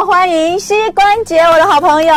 [0.00, 2.14] 好，欢迎膝关节，我的好朋友，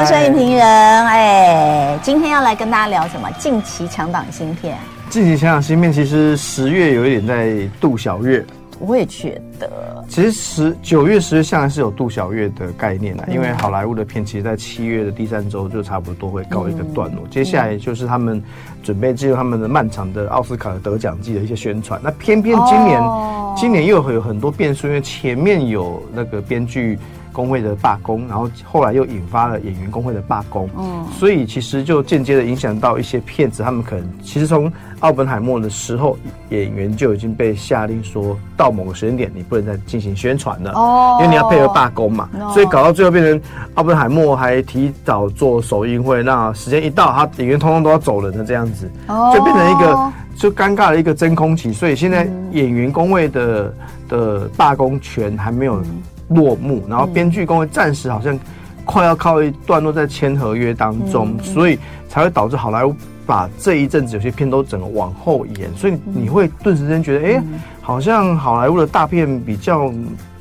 [0.00, 0.66] 资深影评人。
[0.66, 3.30] 哎，今天要来跟大家聊什么？
[3.38, 4.76] 近期强档芯片。
[5.10, 8.44] 近期强档芯片，其实十月有一点在度小月。
[8.80, 17.22] 我也觉得，其实十九月、十月向来是有度小月的概念的，嗯、因为好莱坞的片，其实在七月的第三周就差不多会告一个段落。
[17.22, 18.42] 嗯、接下来就是他们
[18.82, 22.00] 准备进入他们的漫长的奥斯卡的得奖季的一些宣传。
[22.02, 26.98] 那偏偏今年，哦、今年又会有很多变数，因为前面有那个编剧。
[27.32, 36.16] 工会的罢工，然后后来又引发了演员工会的罢工，嗯，所以其实就间接的影响到一些片子，他们可能其实从奥本海默的时候，
[36.50, 43.40] 演员就已经被下令说到某个时间点你不能再进行宣传了，哦，因为你要配合罢工嘛，哦、所以搞到最后变成
[43.74, 53.74] 奥本海默还提早做首映会，那时间一到，他演员通通都要走人的这样子，哦，就变成一个就尴尬的一个真空期，所以现在演员工会的
[54.08, 55.82] 的罢工权还没有。
[56.30, 58.38] 嗯落幕，然后编剧工会暂时好像
[58.84, 61.76] 快要靠一段落在签合约当中，嗯、所以
[62.08, 62.94] 才会导致好莱坞
[63.26, 67.42] 把这一阵子有些片都整个往后延，所以你会顿时间觉得，哎、欸，
[67.80, 69.92] 好像好莱坞的大片比较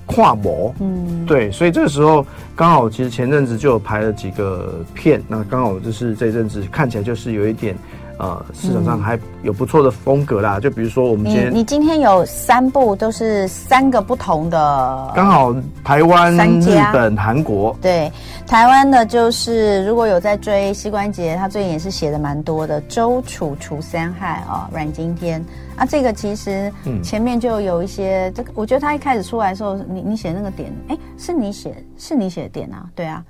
[0.05, 2.23] 跨模，嗯，对，所以这个时候
[2.55, 7.75] 刚好其实前阵子就有排了几个片，那刚好就是这阵子看起来就是有一点。
[8.19, 17.73] 呃，市场上还有不错的风格啦，嗯、就比如说我们今天，你今天有三部都是三个不同的，刚好台湾、日本、韩国。
[17.81, 18.11] 对，
[18.45, 25.41] 台湾的就是如果有在追膝关节，他最近也是写的蛮多的，周楚除三害啊，阮经天
[25.77, 26.69] 啊，这个其实
[27.01, 33.23] 前面就有一些，嗯、这个我觉得他一开始出来的时候，你你写那个点，哎，是你写是你写的点啊，对啊。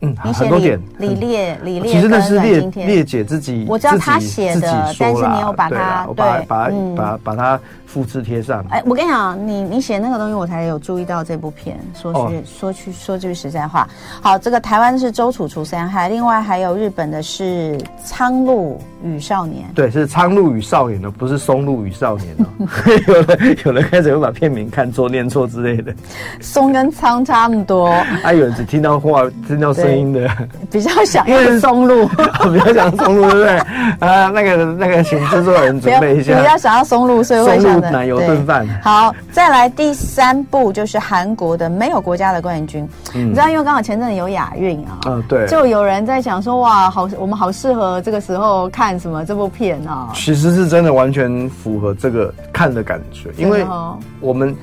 [0.00, 0.80] 嗯，很多点。
[0.98, 8.64] 李烈，李烈，其实那是烈烈姐自己，我知道她写的，但是你有把它，对，把把把它复制贴上。
[8.70, 11.76] 哎，我跟你讲，你你写那个东西，我才有注意到这部片。
[12.00, 13.88] 说句说句说句实在话，
[14.22, 19.64] 好，这个台湾是周楚除三害，另外还有日本的是《苍鹭与少年》。
[19.74, 22.46] 对，是《苍鹭与少年》的，不是《松露与少年》哦。
[23.08, 25.92] 有人有人开始会把片名看错、念错之类的。
[26.40, 27.88] 松跟苍差那么多，
[28.22, 29.88] 啊有人只听到话，听到声。
[29.98, 30.30] 音的
[30.70, 32.06] 比较想因为松露，
[32.52, 33.58] 比较想松露，对不对？
[33.98, 38.66] 啊，那个那个，请制作人准备一下，比较想要松露，所以会想奶油炖饭。
[38.82, 50.10] 好，再来第三部就是韩国的《没有国家的冠军》，你知道，因为刚好前阵子有亚运啊，嗯，对，就有人在想说，哇，好，我们好适合这个时候看什么这部片啊？
[50.14, 53.66] 其实是真的完全符合这个看的感觉，因为
[54.20, 54.54] 我们。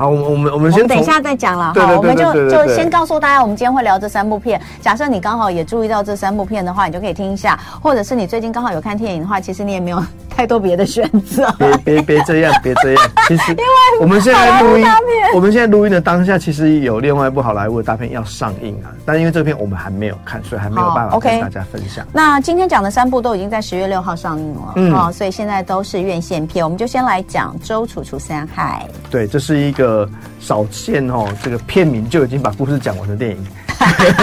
[0.00, 1.74] 好，我们我们我们先等一下再讲了。
[1.76, 4.58] 好，我们就就先告诉大家，我们今天会聊这三部片。
[4.80, 10.02] 假设你刚好也注意到这三部片的话，你就可以听一下；或者是你最近刚好有看电影的话，其实你也没有
[10.34, 11.46] 太多别的选择。
[11.58, 13.02] 别别别这样，别这样。
[13.28, 13.64] 其实， 因为
[14.00, 14.86] 我们现在录音，
[15.34, 18.88] 我们现在录音的当下，其实有另外一部好莱坞的大片要上映啊。
[19.04, 22.06] 但因为这片我们还没有看，所以还没有办法跟大家分享。
[22.10, 26.64] 那今天讲的三部都已经在十月六号上映了，嗯，哦，所以现在都是院线片。
[26.64, 28.88] 我们就先来讲《周楚楚三害》。
[29.10, 29.89] 对，这是一个。
[29.90, 30.08] 呃，
[30.38, 33.44] 少见哦，这个片名就已经把故事讲完的电影，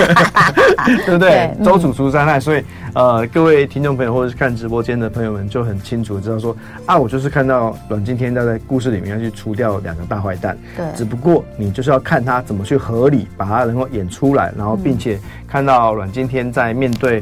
[1.06, 1.52] 对不对？
[1.62, 2.64] 周处除三害，所以
[2.94, 6.56] 呃，各位听众朋友或者是看直播间的朋友们就很清楚知道说
[6.86, 17.22] 啊，我就是看到阮经天要在故事里面要去除掉两个大坏蛋，对，只不过你就是要看他怎么去合理把他能够演出来，然后并且看到阮经天在面对。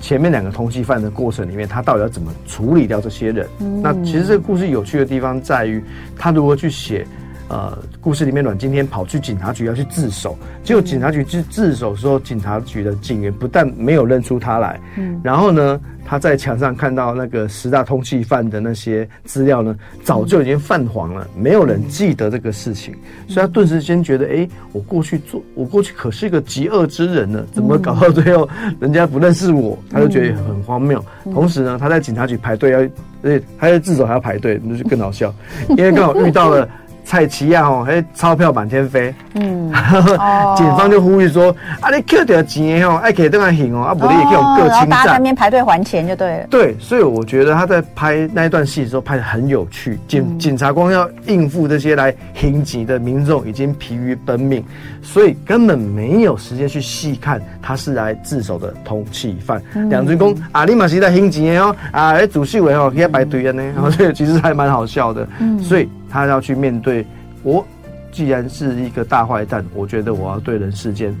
[0.00, 3.48] 前面两个通缉犯的过程里面，他到底要怎么处理掉这些人？
[3.60, 5.80] 嗯、那其实这个故事有趣的地方在于，
[6.18, 7.06] 他如何去写。
[7.48, 22.94] 呃，故事里面阮经天跑去警察局要去自首，结果警察局去自首的时候，警察局的警员不但没有认出他来，嗯，然后呢，他在墙上看到那个十大通缉犯的那些资料呢，早就已经泛黄了，没有人记得这个事情，
[23.28, 28.48] 所以他顿时间觉得，哎，我过去做，我过去可是一个极恶之人呢，怎么搞到最后
[28.80, 29.78] 人家不认识我？
[29.90, 31.04] 他就觉得很荒谬。
[31.24, 32.78] 同时呢，他在警察局排队要，
[33.22, 35.34] 而且他在自首还要排队，那就更好笑，
[35.70, 36.66] 因为刚好遇到了。
[37.04, 39.14] 蔡奇亚哦，迄钞票满天飞。
[39.34, 39.72] 嗯，
[40.56, 46.46] 警方就呼吁说：“啊，你扣掉钱哦，爱给这样行哦，啊，不你也可以用个清账。”大家在那边排队还钱就对了。
[46.48, 49.98] 对，所以我觉得他在拍那一段戏的时候拍的很有趣。
[50.08, 54.64] 警、嗯、警察光要应付这些来行警的民众，已经疲于奔命，
[55.02, 59.60] 所以根本没有时间去细看他是来自首的通缉犯。
[59.90, 65.26] 两军公啊，立马是在行警哦，啊，主席委哦，给他排队呢，然后这个其实还蛮好笑的。
[65.40, 65.88] 嗯，所以。
[66.12, 67.06] 他要去面对
[67.42, 67.66] 我，
[68.12, 71.16] 既然是一个大坏蛋，我觉得我要对人世间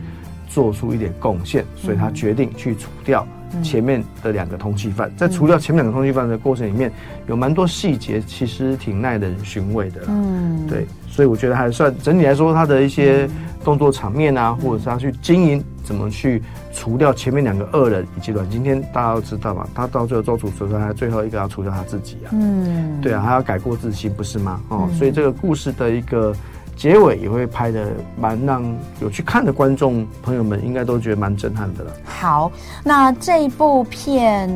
[0.46, 3.26] 做出一点贡献，所以他决定去除掉
[3.62, 6.90] 前面的两个通缉犯，在除掉前面两个通缉犯的过程里面，
[7.26, 10.02] 有蛮多细节，其实挺耐人寻味的。
[10.08, 13.28] 嗯，对，所以我觉得还算整体来说，他的一些
[13.64, 22.30] 动作场面啊，或者是他去经营怎么去除掉前面两个恶人，以及阮经天，大家都知道嘛，他到最后周楚除三害，最后一个要除掉他自己啊。
[22.32, 24.60] 嗯，对啊，他要改过自新，不是吗？
[24.68, 26.34] 哦，所以这个故事的一个。
[26.76, 27.88] 结尾也会拍的
[28.18, 28.62] 蛮让
[29.00, 31.92] 有去看的观众朋友们应该都觉得蛮震撼的了。
[32.04, 32.50] 好，
[32.82, 34.48] 那这一部片，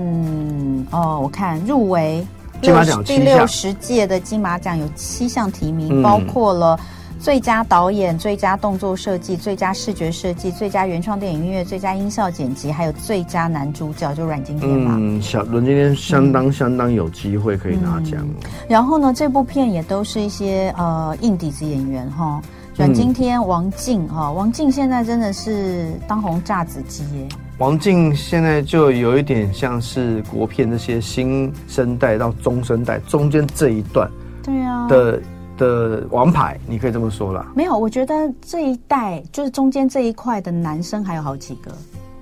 [0.91, 2.27] 哦，我看入围
[2.63, 6.79] 金马奖第六十届的金马奖有七项提名，嗯、包括了。
[7.19, 14.97] 最佳导演、最佳动作设计、最佳视觉设计、最佳原创电影音乐、最佳音效剪辑，还有最佳男主角，就阮经天嘛。
[14.99, 18.21] 嗯，小阮经天相当相当有机会可以拿奖。
[18.23, 18.35] 嗯。
[18.69, 22.41] 然后呢，这部片也都是一些呃硬底子演员哈，
[22.77, 27.29] 阮经天、王静哈，王静现在真的是当红炸子鸡耶。
[27.59, 34.09] 王静现在就有一点像是国片那些新生代到中生代中间这一段，
[34.45, 35.21] 对啊的。
[35.57, 37.47] 的王牌，你可以这么说啦。
[37.55, 41.71] 没有，我觉得这一代就是中间这一块的男生还有好几个，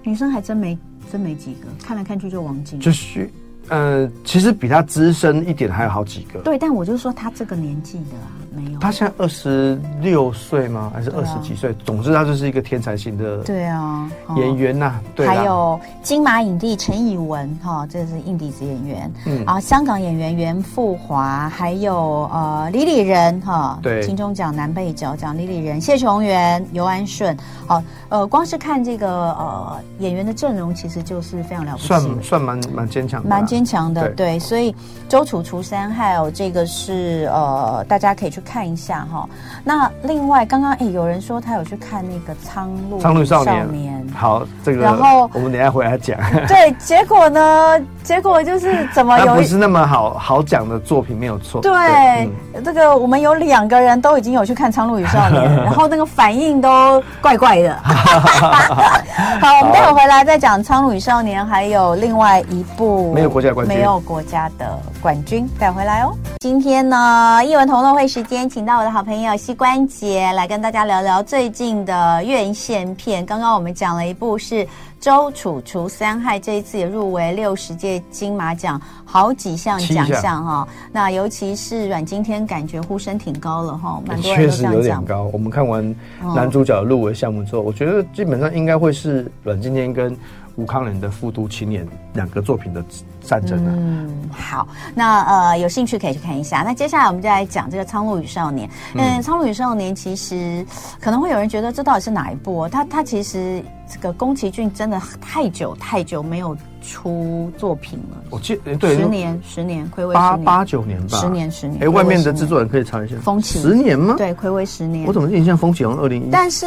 [0.02, 0.78] 女生还真没
[1.10, 1.68] 真没几个。
[1.82, 3.30] 看来看去就王晶，就是
[3.68, 6.40] 呃，其实比他资深一点的还有好几个。
[6.40, 8.43] 对，但我就说他这个年纪的啊。
[8.54, 10.90] 没有，他现在二十六岁吗？
[10.94, 11.70] 还是二十几岁？
[11.70, 15.00] 啊、总之，他就是一个天才型的对啊演员呐。
[15.14, 19.12] 对，还有金马影帝陈以文哈，这是硬底子演员。
[19.26, 27.36] 嗯啊，香港演员袁富华，还有呃李李仁哈，对，金钟奖男配角奖李李仁、谢琼元、尤安顺。
[27.66, 34.08] 好，呃，光是看这个呃演员的阵容，其实就是非常了不起，算算蛮蛮坚强，蛮坚强的。
[34.10, 34.74] 对，对，所以
[35.08, 38.43] 周楚除三害哦，这个是呃大家可以去。
[38.44, 39.28] 看一下哈，
[39.64, 46.18] 那另外刚刚哎，有人说他有去看那个《苍鹭苍鹭少年》，好，这个然后我们等一下回来讲。
[46.46, 47.80] 对，结果呢？
[48.02, 51.62] 结果就是怎么 有不是那么好好讲的作品没有错。
[51.62, 57.74] 对，对嗯、这个我们有两个人都已经有去看《苍鹭与少年》， 然后那个反应都怪怪的。
[57.82, 66.14] 好，我们待会回来再讲《苍鹭与少年》，还有另外一部没有国家冠军，没有国家的冠军，带回来哦。
[66.40, 73.24] 今天呢，艺文同乐会时间，请到我的好朋友膝关节来跟大家聊聊最近的院线片。
[73.24, 74.66] 刚刚我们讲了一部是。
[75.00, 80.66] 周楚除三害，这一次也入围六十届金马奖，好几项奖项哈。
[80.90, 84.70] 那尤其是阮经天，感觉呼声挺高了哈，蛮多人都这样讲。
[84.70, 85.28] 确实有点高。
[85.30, 85.94] 我们看完
[86.34, 90.16] 男主角入围项目之后，我觉得基本上应该会是阮经天跟
[90.56, 92.84] 吴康仁的《富都青年》两个作品的
[93.22, 93.72] 战争啊。
[93.76, 96.62] 嗯，好，那呃有兴趣可以去看一下。
[96.62, 98.68] 那接下来我们就来讲这个《苍鹭与少年》。
[98.94, 100.64] 嗯，《苍鹭与少年》其实
[101.00, 102.68] 可能会有人觉得这到底是哪一部？
[102.68, 103.62] 他他其实。
[103.86, 108.16] 这个宫崎骏真的太久太久没有出作品了。
[108.30, 111.82] 我记得对，十年十年，暌违八八九年吧，十年十年。
[111.82, 114.14] 哎，外面的制作人可以查一下，风起十年吗？
[114.16, 115.06] 对，暌违十年。
[115.06, 116.28] 我怎么印象风起好像二零一？
[116.32, 116.66] 但是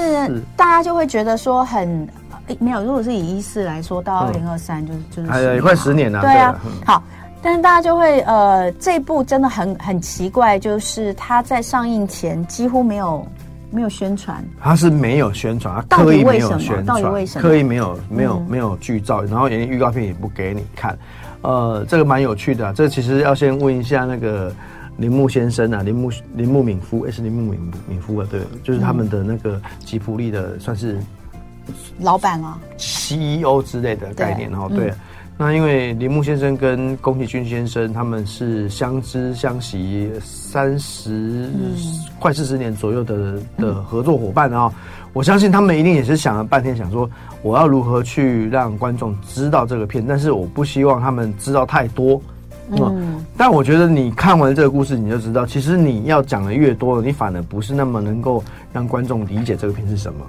[0.56, 2.08] 大家就会觉得说很
[2.60, 2.84] 没有。
[2.84, 6.22] 如果是以一四来说，到二零二三就是就是哎呀，也快十年了。
[6.22, 7.04] 对啊，好，
[7.42, 13.28] 但是大家就会呃，这部真的很很奇怪，就是它在上映前几乎没有。
[13.70, 20.98] 没有宣传，它是没有宣传，他刻意没有宣传，刻意没有没有没有剧照，然后连预告片也不给你看，
[21.42, 22.74] 呃，这个蛮有趣的啊。
[22.74, 24.56] 这个其实要先问一下那个
[24.96, 30.98] 铃木先生啊，铃木铃木敏夫，诶，是铃木敏敏夫啊，对，就是他们的那个吉卜力的算是
[32.00, 34.94] 老板啊，CEO 之类的概念，然后对。
[35.40, 41.76] 那因为铃木先生跟宫崎骏先生他们是相知相惜三十、嗯、
[42.18, 44.74] 快四十年左右的的合作伙伴啊、哦，
[45.14, 47.08] 我相信他们一定也是想了半天，想说
[47.44, 52.20] 我要如何去让观众知道这个片，但是我不希望他们知道太多。
[52.72, 58.44] 嗯，嗯，但我觉得你看完这个故事，你就知道，其实你要讲的越多，你反而不是那么能够
[58.74, 60.26] 让观众理解这个片是什么。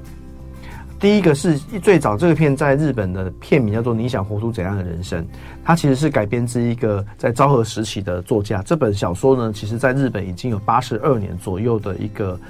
[1.01, 5.23] 第一个是最早这个片在日本的片名叫做《你想活出怎样的人生》，
[5.65, 8.61] 它其实是改编自一个在昭和时期的作家。
[8.63, 12.41] 这本小说呢，其实在日本已经有八十二年左右的一个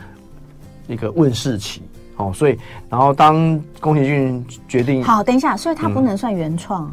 [0.87, 1.83] 一个问世期。
[2.17, 6.91] 哦，所以然后当宫崎骏决定，好，等一下，所以它不能算原创。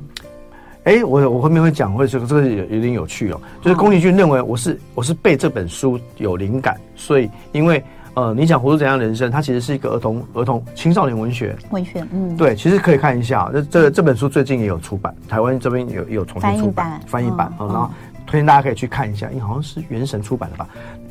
[0.84, 7.82] 哎、嗯，我我后面会讲，会这个这个有有点有趣哦，就是宫崎骏认为我是我是被这本书有灵感，所以因为。
[8.16, 9.30] 呃，你想活出怎样的人生？
[9.30, 11.56] 它其实是一个儿童、儿童、青少年文学。
[11.70, 13.50] 文学，嗯，对，其实可以看一下。
[13.52, 17.54] 这这这本书最近也有出版，台湾这边有有重新出版翻译版，翻译版。
[17.60, 17.90] 然后
[18.26, 20.68] 推荐大家可以去看一下，因为好像是原神出版的吧。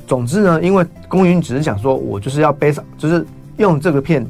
[0.07, 3.25] 总之呢，因为公云只是想说，我就是要背上，就是
[3.59, 4.27] 用这个片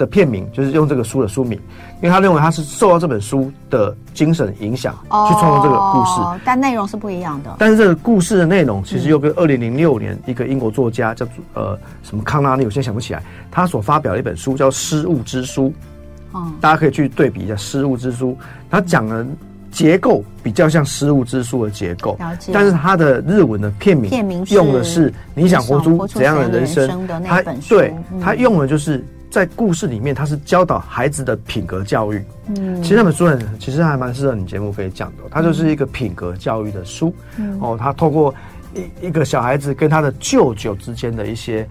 [0.00, 1.60] 的片名，就是用这个书的书名，
[1.96, 7.54] 因为他认为他是受到这本书的精神影响去创作这个故事，哦，但内容是不一样的。
[7.58, 15.66] 但是这个故事的内容其实又跟二零零六年一个英国作家叫做呃什么康纳利，我现在想不起来，他所发表的一本书叫《失物之书》，
[16.34, 18.30] 嗯，大家可以去对比一下《失物之书》，
[18.70, 19.26] 他讲的。
[19.72, 22.18] 结构比较像《失物之书》的结构，
[22.52, 32.22] 但是它的日文的片名用的是“你想活出怎样的人生”，它对他用的就是在故事里面，他是教导孩子的品格教育。
[32.56, 35.22] 嗯，其实那本书很，其实还蛮适合你节目可以讲的。
[35.30, 37.14] 它就是一个品格教育的书。
[37.38, 38.34] 嗯哦，他透过
[38.74, 41.66] 一一个小孩子跟他的舅舅之间的一些。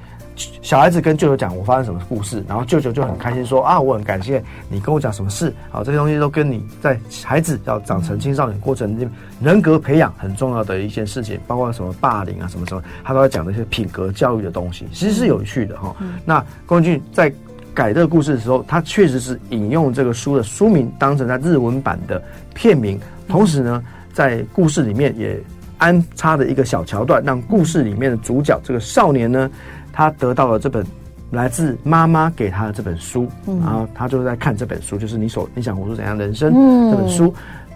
[0.61, 9.09] 小孩子跟舅舅讲我发生什么故事，然后舅舅就很开心说啊，我很感谢你跟我讲什么事，好，这些东西都跟你在孩子要长成青少年过程中
[9.41, 15.93] 人格培养很重要的一件事情，包括什么霸凌啊什么什么，他都在讲那些品格教育的东西，其实是有趣的哈。
[16.23, 17.33] 那宫崎骏在
[17.73, 22.21] 改这个故事的时候，他确实是引用这个书的书名当成他日文版的
[22.53, 23.83] 片名，同时呢，
[24.13, 25.39] 在故事里面也
[25.77, 29.49] 安插的一个小桥段，让故事里面的主角这个少年呢。
[29.91, 30.85] 他得到了这本
[31.31, 36.53] 来自妈妈给他的这本书，然后他就在看这本书，就是你所你想活出怎样的人生
[36.89, 37.33] 这本书。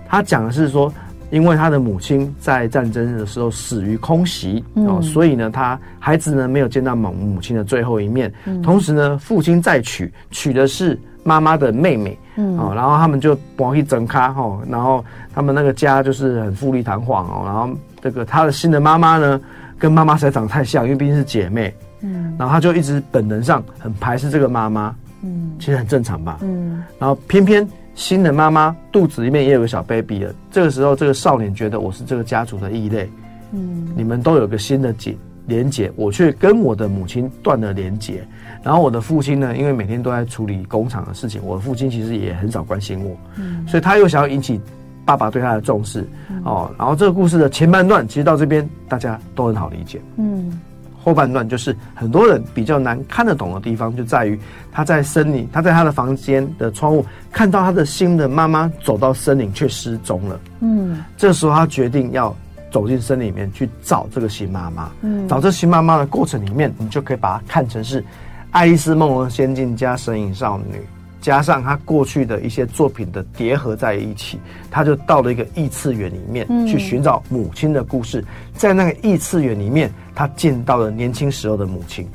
[0.08, 0.94] 他讲的是说，
[1.34, 8.32] 因为他的母亲在战争的时候死于空袭，哦，所以呢，他孩子呢没有见到母母亲的最后一面。
[8.62, 17.68] 同时呢，父亲再娶娶的是妈妈的妹妹，哦，然后他们就关系整咖哈，然后他们那个家就是很富丽堂皇哦，然后
[18.00, 19.42] 这个他的新的妈妈呢，
[19.80, 21.74] 跟妈妈实在长得太像，因为毕竟是姐妹。
[22.02, 33.10] 嗯，然后他就一直本能上很排斥这个妈妈，嗯，其实很正常吧，嗯，然后偏偏新的妈妈肚子里面也有个小 baby 了，这个时候这个少年觉得我是这个家族的异类，
[33.52, 38.26] 嗯，你们都有个新的结连结，我却跟我的母亲断了连结，
[38.64, 44.60] 然后我的父亲呢，因为每天都在处理工厂的事情，我的父亲其实也很少关心我，嗯，所以他又想要引起
[45.06, 50.60] 爸爸对他的重视，嗯，哦，然后这个故事的前半段其实到这边大家都很好理解，嗯。
[51.04, 54.40] 后半段就是很多人比较难看得懂的地方，就在于
[54.72, 60.40] 他在森林，他在他的房间的窗户看到他的新的妈妈走到森林却失踪了。
[60.62, 62.34] 嗯，这时候他决定要
[62.72, 64.90] 走进森林里面去找这个新妈妈。
[65.02, 68.02] 嗯，找这新妈妈的过程里面，你就可以把它看成是
[68.52, 70.78] 《爱丽丝梦游仙境》加《神隐少女》。
[71.24, 74.38] 加上他过去的一些作品的叠合在一起，
[74.70, 78.22] 他就到了一个异次元里面去寻找母亲的故事。
[78.58, 82.06] 在那个异次元里面，他见到了年轻时候的母亲。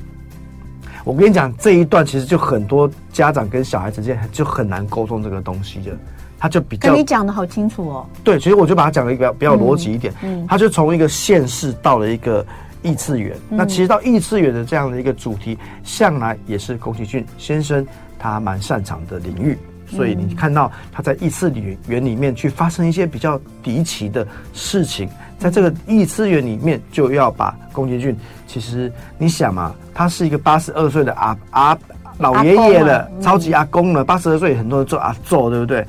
[1.04, 5.96] 我跟你讲，这一段其实就很多家长跟小孩之间就很难沟通这个东西的。
[6.38, 8.06] 他就比较，跟你讲的好清楚哦。
[8.22, 10.12] 对，其实我就把它讲的比较比较逻辑一点。
[10.22, 12.44] 嗯，他就从一个现世到了一个
[12.82, 13.34] 异次元。
[13.48, 17.86] 那其实到异次元的这样的一个主题，向来也是宫崎骏先生。
[18.18, 19.56] 他蛮擅长的领域，
[19.86, 21.50] 所以你看到他在异次
[21.86, 25.08] 元里面去发生一些比较离奇的事情，
[25.38, 31.78] 在这个异次元里面就要把宫崎骏，其实你想嘛，他是一个八十二岁的阿阿
[32.18, 35.86] 老爷爷了，超级阿公了，八十二岁很多人做阿做，对不对？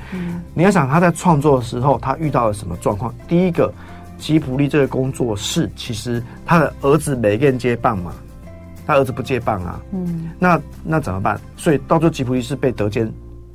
[0.54, 3.12] 你要想他在创作的时候，他遇到了什么状况？
[3.28, 3.74] 第一个，
[4.20, 8.14] 吉卜力这个工作室，其实他的儿子没人接棒嘛。
[8.90, 11.40] 他儿子不接棒啊，嗯，那那怎么办？
[11.56, 13.06] 所以到最后吉普力是被德间，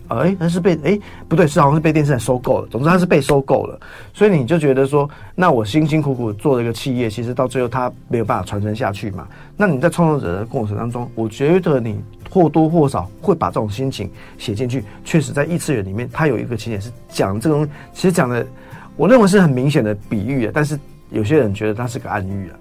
[0.06, 2.68] 哎、欸，那是被哎、欸、不对，是好像是被电视台收购了。
[2.70, 3.76] 总之他是被收购了，
[4.12, 9.26] 所以你就觉得说，那我辛辛苦苦做了一个企业，其实到最后他没有办法传承下去嘛。
[9.56, 12.00] 那你在创作者的过程当中，我觉得你
[12.30, 14.84] 或多或少会把这种心情写进去。
[15.04, 18.46] 确实，在异次元里面，他有一个情节是讲这种，其实讲的，
[18.94, 20.52] 我认为是很明显的比喻啊。
[20.54, 20.78] 但是
[21.10, 22.54] 有些人觉得它是个暗喻啊。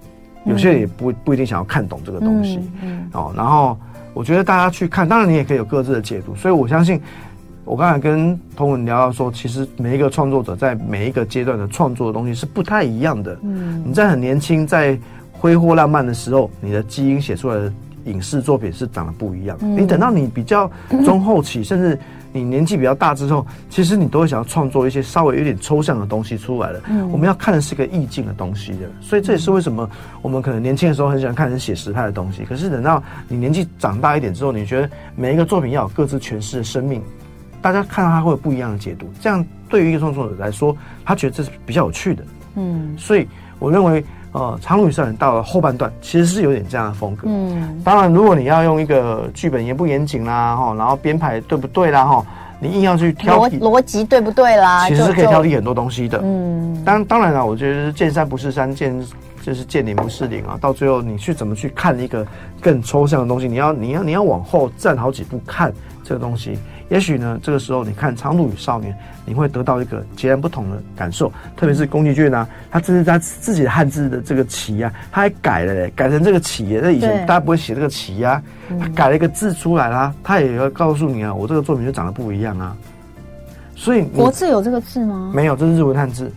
[0.46, 3.78] 有些人也不不一定想要看懂这个东西，嗯，哦，然后
[4.14, 7.00] 我觉得大家去看，当然你也可以有各自的解读，所以我相信，
[7.66, 14.98] 我刚才跟同文聊到说，其实每一个创作者在每一个阶段的创作的东西是不太一样的，嗯，你在很年轻，在
[15.32, 17.74] 挥霍浪漫的时候，你的基因写出来的
[18.06, 20.70] 影视作品是长得不一样，你等到你比较
[21.06, 21.98] 中后期，甚至。
[22.34, 26.82] 你年纪比较大之后，其实你都会想要创作一些稍微有点抽象的东西出来了。
[26.90, 29.90] 嗯，我们要看的是个意境的东西的，所以这也是为什么
[30.22, 32.44] 我们可能年轻的时候很喜欢看很写实派的东西。
[32.44, 37.02] 可是等到你年纪长大一点之后，你觉得每一个作品要有各自诠释的生命，
[37.62, 39.08] 大家看到它会有不一样的解读。
[39.22, 40.76] 这样对于一个创作者来说，
[41.06, 42.26] 他觉得这是比较有趣的。
[42.56, 43.28] 嗯，所以
[43.60, 44.04] 我认为。
[44.34, 47.28] 呃，《苍鹭与少年》到了后半段，其实是有点这样的风格。
[47.28, 52.26] 嗯，当然，如果你要用一个剧本严不严谨啦，哈，然后编排对不对啦，哈，
[52.60, 56.20] 你硬要去挑逻逻辑对不对啦，其实是可以挑剔很多东西的。
[56.24, 59.00] 嗯，当当然了，我觉得见山不是山，见
[59.42, 60.58] 就是见林不是林啊。
[60.60, 62.26] 到最后，你去怎么去看一个
[62.60, 63.48] 更抽象的东西？
[63.48, 65.72] 你要你要你要往后站好几步看，
[66.04, 66.58] 这个东西，
[66.94, 68.94] 也许呢，这个时候你看《苍鹭与少年》，
[69.26, 71.28] 你会得到一个截然不同的感受。
[71.58, 76.80] 特别是宫崎骏啊，他这是他自己的汉字的这个“旗”啊，他还改了嘞，改成这个“崎”耶。
[76.84, 78.40] 那以前大家不会写这个“旗”啊，
[78.80, 80.14] 他改了一个字出来啦。
[80.24, 82.78] 他也要告诉你啊，我这个作品就长得不一样啊。
[83.76, 85.32] 所以国字有这个字吗？
[85.34, 86.32] 没有，这是日文汉字。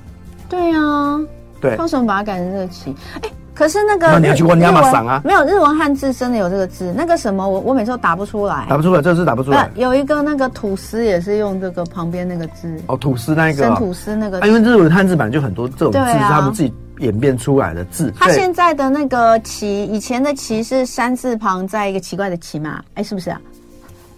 [0.48, 1.20] 对呀、啊，
[1.60, 2.96] 对，为什么把它改成这个“旗”？
[3.20, 3.28] 哎。
[3.56, 5.20] 可是那个那你要去问尼亚马桑啊？
[5.25, 9.70] 没有日文汉字真的有这个字，那个什么我我每次都打不出来，打不出来，这个字打不出来。
[9.75, 18.12] 有一个那个吐司也是用这个旁边那个字哦，吐司那个生吐司那个，因为日文汉字版就很多这种字是他们自己演变出来的字。
[18.18, 22.82] 他现在的那个“奇”，以前的“奇”是山字旁在一个奇怪的“奇”嘛？
[22.94, 23.40] 哎，是不是啊？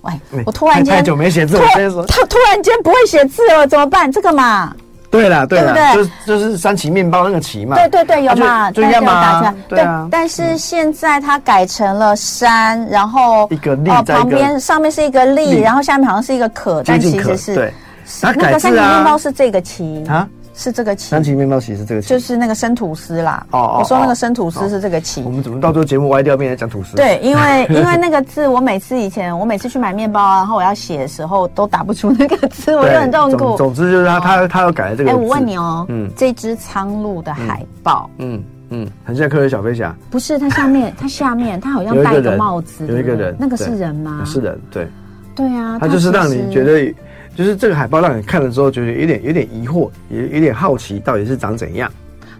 [0.02, 0.12] 喂，
[0.46, 4.10] 我突然间太久没写字，我先说他突然间不会写字了，怎么办？
[4.10, 4.74] 这个嘛。
[5.10, 7.76] 对了，对了，就是就是三旗面包那个旗嘛。
[7.76, 8.70] 对对对，有嘛？
[8.70, 9.54] 就一样嘛。
[9.68, 10.06] 对啊。
[10.10, 17.72] 但是现在它改成了山，然后一个立哦，旁边上面是一个立，然后下面好像是一个可，但其实是对。
[18.22, 20.26] 那个三旗面包是这个旗啊。
[20.58, 23.46] 是这个旗，三旗面包旗是这个旗，就是那个生吐司啦。
[23.52, 25.22] 哦哦，我说那个生吐司是这个旗。
[25.22, 26.96] 我们怎么到最后节目歪掉，变成讲吐司？
[26.96, 33.56] 对，因为因为那个字，我每次以前我每次去买面包啊，然后我要写的时候都打不出那个字，我就很痛苦。
[33.56, 35.10] 总之就是他他他要改了这个。
[35.12, 39.94] 哎，我问你哦，嗯，这只苍鹭的海报，嗯嗯，很像科学小飞侠。
[40.10, 44.24] 不是，它下面 它下面它好像戴一个帽子，有一个人，那个是人吗？
[44.26, 44.88] 是人，对。
[45.36, 46.92] 对啊，它就是让你觉得。
[47.38, 51.88] 就是这个海报让你看了之后，觉得有点有点疑惑，也有点好奇，到底是长怎样？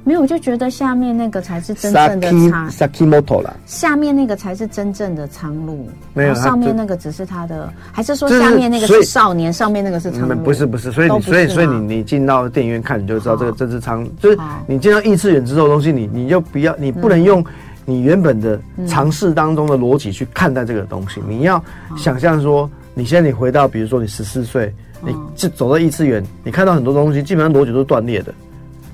[0.02, 3.54] 没有，我就觉得下面那个才是真正的苍 Sakimoto 啦。
[3.64, 10.36] 下面那个才是真正的苍鹭，没有上面那个只是他的，还是说下面那个是少年，上面那个是苍鹭？
[10.42, 17.44] 不是不是，所以你所以所以你你进到电影院看，你就知道这个这只苍，就是你进到异次元之后的东西，你你就不要，你不能用
[17.84, 21.62] 你原本的尝试当中的逻辑去看待这个东西，你要
[21.96, 24.74] 想象说，你现在你回到，比如说你十四岁。
[25.04, 28.34] 你就走到异次元，你看到很多东西，基本上逻辑都是断裂的。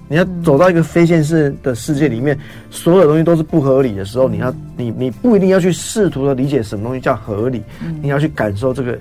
[0.06, 2.38] 你要走到一个非现实的世界里面，
[2.70, 7.62] 所有东西都是不合理的时候，你要你你不一定要去试图的理解什么东西叫合理，
[8.02, 8.98] 你要去感受这个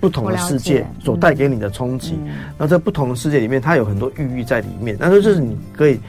[0.00, 2.18] 不同的世界所带给你的冲击。
[2.56, 4.96] 那在不同的世界里面，它有很多寓意在里面。
[4.98, 6.00] 那这就是你可以，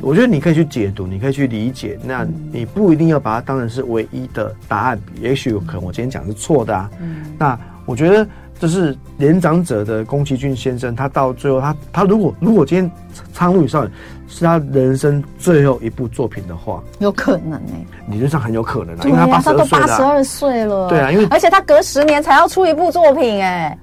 [0.00, 1.98] 我觉得你可以去解读，你可以去理解。
[2.04, 6.88] 那你不一定要把它当成是唯一的答案，也许有可能我今天讲是错的啊。
[7.36, 8.24] 那我觉得。
[8.60, 12.90] 这是年长者的宫崎骏先生，他到最后他，他他如果如果今天
[13.32, 13.90] 《苍鹭与少年》
[14.28, 23.78] 是他人生最后一部作品的话，有可能哎、欸，理论上很有可能啊，因为他八十二岁了，他都八十二岁了，对啊，因为而且他隔十年才要出一部作品哎、欸，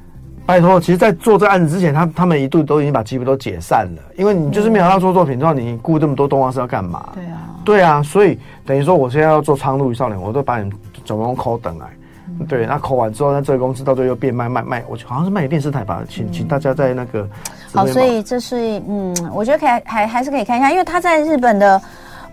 [0.45, 7.09] 拜托，其实，在做这个案子之前，他他们一度都已经把基本都解散了，因为你就是没有要做作品的话，你雇这么多动画师要干嘛？
[7.15, 10.71] 对啊，对啊，所以等于说，我现在要做《苍鹭与少年》，我都把你
[11.03, 11.87] 总共抠等来。
[12.47, 17.27] 对，那扣完之后，那这个公司到最后又变卖卖卖，我好像是卖给电视台吧，请请大家在那个。
[17.73, 21.81] 好，所以这是嗯，我觉得可以还还是可以看一下，因为他在日本的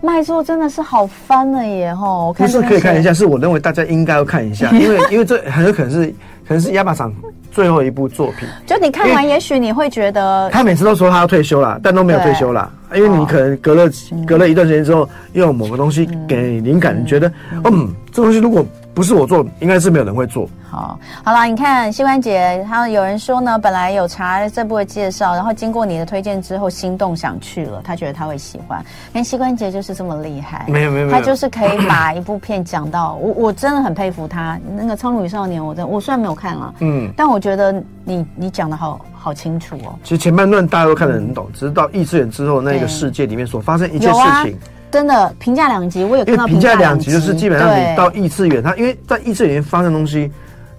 [0.01, 2.33] 卖座真的是好翻了耶吼！
[2.33, 6.07] 不是可以看一下，是我认为大家应该要看一下， 因为因为这很有可能是
[6.47, 7.05] 可能是亚马逊
[7.51, 8.47] 最后一部作品。
[8.65, 13.91] 就你看完，也许你会觉得他每次都说他要退休了，但都没有退休了，因为你可能隔了
[14.25, 17.31] 隔了一段时间之后，又有某个东西给灵感，你觉得
[17.65, 18.65] 嗯，这东西如果。
[18.95, 20.47] 不是我做，应该是没有人会做。
[20.71, 28.81] 好，好了，你看膝关节，他有人说呢，本来有查这部的介绍，然后经过你的推荐之后，心动想去了，他觉得他会喜欢。
[29.11, 34.57] 连膝关节就是这么厉害，没有没有，他就是可以把一部片讲到我，我真的很佩服他。
[34.75, 37.73] 那个《苍鹭与少年》，我真我虽然没有看了，嗯，但我觉得
[38.05, 39.93] 你你讲的好好清楚哦。
[40.03, 44.57] 其实前半段大家都看得很懂，只是到异次元之后，那个世界里面所发生一切事情。
[44.95, 50.31] 真的评价两极，我有看到评价两极，就是基本上你到异次元，它因为在异次元发生的东西，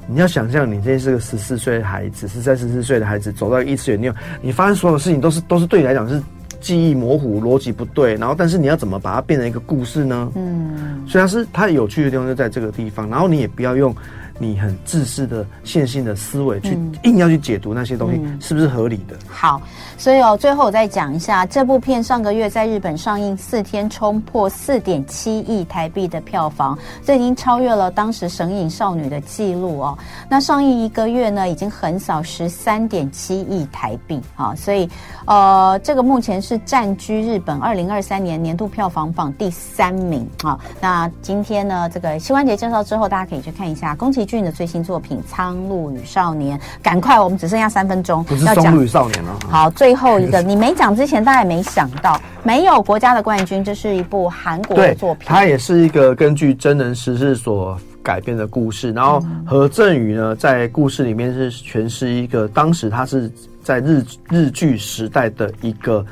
[0.06, 6.18] 你要想象你现在是个十四岁的孩子，十三、十四岁的孩子走到异次元，你有你发生所有事情都是都是对你来讲是
[6.62, 10.32] 记忆模糊、逻辑不对，然后但是你要怎么把它变成一个故事呢？
[10.34, 13.94] 嗯，所以它是它有趣的地方就在这个地方，然后你也不要用。
[14.38, 19.16] 你很自私的线性的思维去硬要去解读那些东西，是不是合理的？
[19.28, 19.60] 好，
[19.96, 29.98] 所以哦，最后我再讲一下，这部片上个月在日本上映四天，冲破四点七亿台币的票房，这已经超越了当时《神隐少女》的记录哦。
[30.28, 34.88] 那上映一个月呢，已经横扫十三点七亿台币啊，所以
[35.24, 40.58] 呃，这个目前是占据日本二零二三年年度票房榜第三名啊。
[40.80, 46.58] 那今天呢，这个膝关节介绍之后，大家可以去看一下宫崎俊的最新作品《苍鹭与少年》。
[46.82, 49.38] 赶快，我们只剩下三分钟，要讲《苍鹭与少年》了。
[49.48, 55.26] 好，最后一个，你没讲之前，大家也没想到，没有国家的冠军，这是一部韩国的作品。
[55.26, 58.92] 它也是一个根据真人实事所改编的故事。
[58.92, 63.30] 然后何振宇呢，在故事里面是诠释一个当时他是
[63.62, 66.04] 在日日剧时代的一个。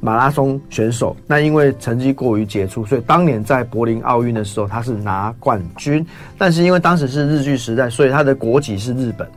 [0.00, 6.06] 马拉松选手，那因为成绩过于杰出，所以当年在柏林奥运的时候，他是拿冠军。
[6.38, 9.28] 但是因为当时是日据时代，所以他的国籍是日本，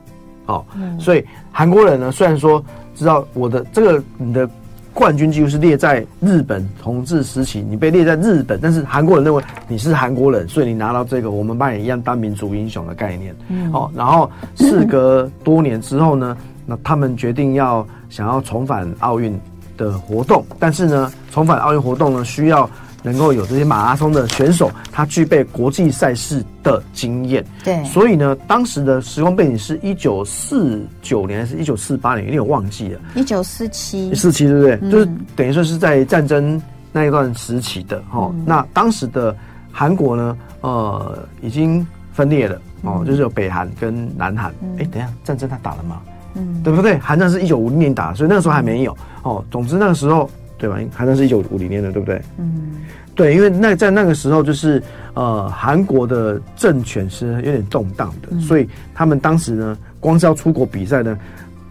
[0.45, 4.47] 哦，嗯、所以韩国人呢，虽然说知道我的这个你的
[4.93, 19.39] 冠军记录是列在日本统治时期，你被列在日本，但是韩国人认为你是韩国人，所以你拿到这个，我们把你一样当民族英雄的概念，嗯，哦，然后事隔多年之后呢，那他们决定要想要重返奥运。
[19.81, 22.69] 的活动，但是呢，重返奥运活动呢，需要
[23.01, 27.43] 能够有这些马拉松的选手，他具备国际赛事的经验。
[27.63, 32.25] 对，所以呢，当时的时光背景是一九四九年还是一九四八年？
[32.27, 32.99] 有点忘记了。
[33.15, 34.79] 一九四七，四七对不对？
[34.83, 38.31] 嗯、就是等于说是在战争那一段时期的哦。
[38.35, 39.35] 嗯、那当时的
[39.71, 44.51] 韩国呢，呃，已经分裂了哦，嗯、就是有北韩跟南韩。
[44.51, 45.99] 哎、嗯，等一下，战争他打了吗？
[46.35, 46.97] 嗯，对不对？
[46.99, 49.43] 韩战是一九五零年打，所以那个时候还没有哦。
[49.51, 50.77] 总之那个时候，对吧？
[50.93, 52.21] 韩战是一九五零年的，对不对？
[52.37, 52.77] 嗯，
[53.15, 54.81] 对，因为那在那个时候，就是
[55.13, 61.17] 呃，韩国的政权是有点动荡的，嗯、所以他们当时呢，光是要出国比赛呢。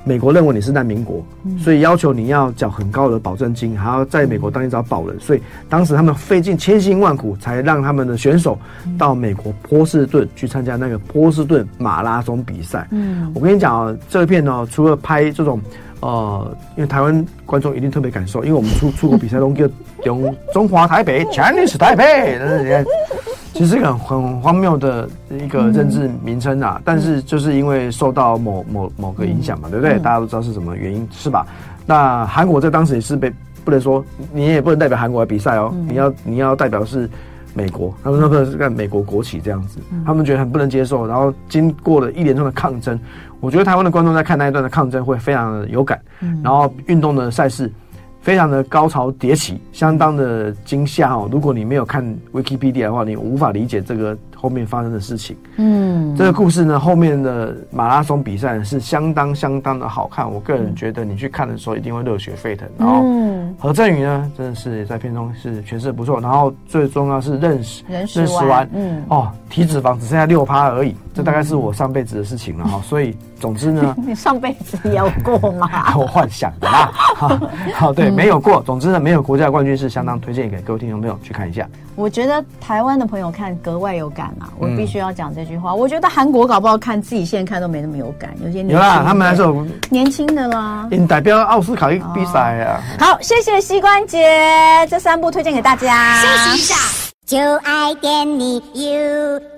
[0.03, 1.23] 美国认为你是难民国，
[1.59, 8.59] 所以要求你要缴很高的保证金，还要在美国当地找保人，所以当时他们费尽千辛万苦，才让他们的选手
[8.99, 12.89] 到美国波士顿去参加那个波士顿马拉松比赛。
[12.91, 15.61] 嗯，我跟你讲啊，这片呢，除了拍这种，
[16.01, 19.69] 呃，因为台湾观众一定特别感受，因为我们出出国比赛都叫
[20.05, 22.39] 用中华台北，Chinese 台北，
[23.53, 29.99] 其实是一个很很荒谬的一个政治名称啊，嗯、但是就是因为受到某某某个影响嘛，嗯、对不对？
[29.99, 31.47] 大家都知道是什么原因，是吧？
[31.85, 33.33] 那韩国在当时也是被
[33.65, 37.11] 不能说，你也不能代表韩国来比赛哦，嗯、你要你要代表是
[37.53, 41.07] 美国，他们那个是看美国国旗这样子，嗯、他们觉得很不能接受。
[41.07, 42.99] 然后经过了一连串的抗争，
[43.41, 47.71] 我觉得台湾的观众在看那一段的抗争会非常的有感，嗯、然后运动的赛事。
[48.21, 51.29] 非常的高潮迭起，相当的惊吓哦！
[51.33, 55.35] 如果你没有看 Wikipedia 的话，你无法理解这个后面发生的事情。
[55.57, 60.31] 嗯，这个故事呢，后面的马拉松比赛是相当相当的好看。
[60.31, 62.69] 我个人觉得你去看的时候一定会热血沸腾。
[62.77, 63.03] 然后，
[63.59, 66.21] 何振宇呢，真的是在片中是诠释的不错。
[66.21, 72.81] 然后最重要是认识认识完，嗯，哦，体脂肪只剩下六趴而已，这大概是我上辈子的事情了哈。
[72.83, 73.17] 所以。
[73.41, 75.95] 总之呢， 你上辈子有过吗？
[75.99, 76.93] 我幻想的啦。
[77.75, 78.63] 好，对，没有过。
[78.63, 81.67] 总之呢，没有国家冠军是相当推荐给各位听众朋友去看一下。
[81.97, 84.49] 我觉得台湾的朋友看格外有感啊！
[84.59, 85.75] 我必须要讲这句话。
[85.75, 90.87] 我觉得韩国搞不好看自己现在看都没那么有感，有些年轻有啦，他们还是有年轻的啦。
[90.91, 92.81] 你代表奥斯卡比赛啊！
[92.99, 96.15] 好，谢谢膝关节这三部推荐给大家。
[96.23, 96.75] 休息一下，
[97.27, 99.51] 就爱点你 UFO。